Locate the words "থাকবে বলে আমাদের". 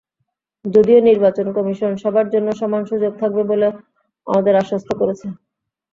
3.21-4.53